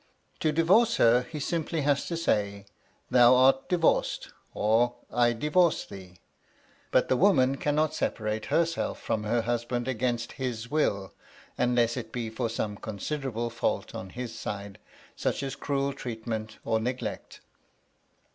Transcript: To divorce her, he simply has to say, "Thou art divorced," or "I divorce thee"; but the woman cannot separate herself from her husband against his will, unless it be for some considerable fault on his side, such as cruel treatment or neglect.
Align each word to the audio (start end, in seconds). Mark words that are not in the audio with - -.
To 0.39 0.51
divorce 0.51 0.95
her, 0.95 1.21
he 1.29 1.39
simply 1.39 1.81
has 1.81 2.07
to 2.07 2.17
say, 2.17 2.65
"Thou 3.11 3.35
art 3.35 3.69
divorced," 3.69 4.29
or 4.51 4.95
"I 5.13 5.31
divorce 5.33 5.85
thee"; 5.85 6.17
but 6.89 7.07
the 7.07 7.15
woman 7.15 7.57
cannot 7.57 7.93
separate 7.93 8.45
herself 8.45 8.99
from 8.99 9.25
her 9.25 9.43
husband 9.43 9.87
against 9.87 10.31
his 10.31 10.71
will, 10.71 11.13
unless 11.55 11.97
it 11.97 12.11
be 12.11 12.31
for 12.31 12.49
some 12.49 12.77
considerable 12.77 13.51
fault 13.51 13.93
on 13.93 14.09
his 14.09 14.33
side, 14.33 14.79
such 15.15 15.43
as 15.43 15.55
cruel 15.55 15.93
treatment 15.93 16.57
or 16.65 16.79
neglect. 16.79 17.41